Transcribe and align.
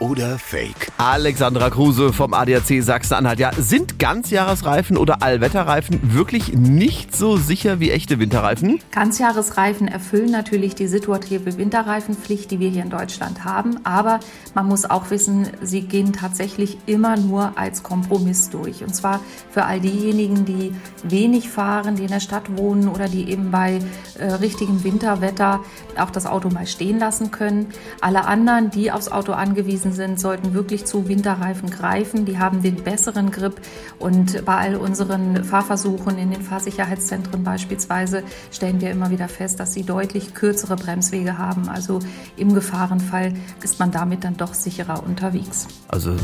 oder 0.00 0.38
Fake? 0.38 0.90
Alexandra 0.98 1.70
Kruse 1.70 2.12
vom 2.12 2.34
ADAC 2.34 2.82
Sachsen-Anhalt. 2.82 3.38
Ja, 3.38 3.52
sind 3.56 3.98
Ganzjahresreifen 3.98 4.96
oder 4.96 5.22
Allwetterreifen 5.22 6.14
wirklich 6.14 6.54
nicht 6.54 7.14
so 7.14 7.36
sicher 7.36 7.80
wie 7.80 7.90
echte 7.90 8.18
Winterreifen? 8.18 8.80
Ganzjahresreifen 8.90 9.88
erfüllen 9.88 10.30
natürlich 10.30 10.74
die 10.74 10.88
situative 10.88 11.56
Winterreifenpflicht, 11.58 12.50
die 12.50 12.60
wir 12.60 12.70
hier 12.70 12.82
in 12.82 12.90
Deutschland 12.90 13.44
haben. 13.44 13.84
Aber 13.84 14.20
man 14.54 14.66
muss 14.66 14.88
auch 14.88 15.10
wissen, 15.10 15.48
sie 15.62 15.82
gehen 15.82 16.12
tatsächlich 16.12 16.78
immer 16.86 17.16
nur 17.16 17.56
als 17.56 17.82
Kompromiss 17.82 18.50
durch. 18.50 18.82
Und 18.82 18.94
zwar 18.94 19.20
für 19.50 19.64
all 19.64 19.80
diejenigen, 19.80 20.44
die 20.44 20.74
wenig 21.04 21.48
fahren, 21.50 21.96
die 21.96 22.02
in 22.02 22.10
der 22.10 22.20
Stadt 22.20 22.56
wohnen 22.56 22.88
oder 22.88 23.08
die 23.08 23.30
eben 23.30 23.50
bei 23.50 23.80
äh, 24.18 24.32
richtigem 24.32 24.82
Winterwetter 24.82 25.60
auch 25.98 26.10
das 26.10 26.26
Auto 26.26 26.48
mal 26.48 26.66
stehen 26.66 26.98
lassen 26.98 27.30
können. 27.30 27.66
Alle 28.00 28.24
anderen, 28.24 28.70
die 28.70 28.90
aufs 28.90 29.08
Auto 29.08 29.32
angewiesen 29.32 29.89
sind, 29.92 30.20
sollten 30.20 30.54
wirklich 30.54 30.84
zu 30.84 31.08
Winterreifen 31.08 31.70
greifen. 31.70 32.24
Die 32.24 32.38
haben 32.38 32.62
den 32.62 32.76
besseren 32.76 33.30
Grip. 33.30 33.60
Und 33.98 34.44
bei 34.44 34.56
all 34.56 34.76
unseren 34.76 35.44
Fahrversuchen 35.44 36.18
in 36.18 36.30
den 36.30 36.42
Fahrsicherheitszentren 36.42 37.44
beispielsweise 37.44 38.22
stellen 38.50 38.80
wir 38.80 38.90
immer 38.90 39.10
wieder 39.10 39.28
fest, 39.28 39.60
dass 39.60 39.74
sie 39.74 39.82
deutlich 39.82 40.34
kürzere 40.34 40.76
Bremswege 40.76 41.38
haben. 41.38 41.68
Also 41.68 42.00
im 42.36 42.54
Gefahrenfall 42.54 43.34
ist 43.62 43.78
man 43.78 43.90
damit 43.90 44.24
dann 44.24 44.36
doch 44.36 44.54
sicherer 44.54 45.02
unterwegs. 45.04 45.66
Also 45.88 46.12
äh, 46.12 46.16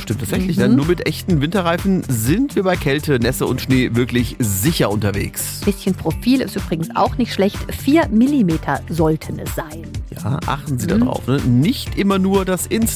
stimmt 0.00 0.20
tatsächlich. 0.20 0.56
Mhm. 0.58 0.76
Nur 0.76 0.86
mit 0.86 1.06
echten 1.06 1.40
Winterreifen 1.40 2.02
sind 2.08 2.56
wir 2.56 2.62
bei 2.62 2.76
Kälte, 2.76 3.18
Nässe 3.18 3.46
und 3.46 3.60
Schnee 3.60 3.94
wirklich 3.94 4.36
sicher 4.38 4.90
unterwegs. 4.90 5.60
Bisschen 5.64 5.94
Profil 5.94 6.40
ist 6.40 6.56
übrigens 6.56 6.94
auch 6.94 7.16
nicht 7.18 7.32
schlecht. 7.32 7.58
4 7.72 8.08
mm 8.08 8.50
sollten 8.88 9.38
es 9.38 9.54
sein. 9.54 9.86
Ja, 10.10 10.38
achten 10.46 10.78
Sie 10.78 10.86
mhm. 10.86 11.00
darauf. 11.00 11.26
Ne? 11.26 11.40
Nicht 11.46 11.98
immer 11.98 12.18
nur 12.18 12.44
das 12.44 12.66